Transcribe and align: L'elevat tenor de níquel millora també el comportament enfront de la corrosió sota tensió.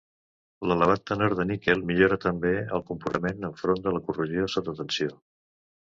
L'elevat 0.69 1.03
tenor 1.09 1.35
de 1.39 1.43
níquel 1.49 1.83
millora 1.91 2.19
també 2.25 2.53
el 2.79 2.85
comportament 2.89 3.47
enfront 3.51 3.85
de 3.89 3.97
la 3.99 4.03
corrosió 4.09 4.49
sota 4.55 4.77
tensió. 4.81 5.13